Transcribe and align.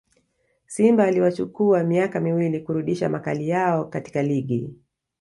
simba 0.67 1.09
iliwachukua 1.09 1.83
miaka 1.83 2.19
miwili 2.19 2.59
kurudisha 2.59 3.09
makali 3.09 3.49
yao 3.49 3.85
katika 3.85 4.21
ligi 4.23 4.75